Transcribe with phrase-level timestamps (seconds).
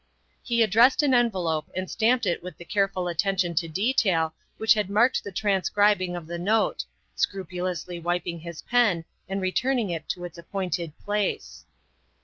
[0.41, 4.89] He addressed an envelope and stamped it with the careful attention to detail which had
[4.89, 6.83] marked the transcribing of the note,
[7.15, 11.65] scrupulously wiping his pen and returning it to its appointed place.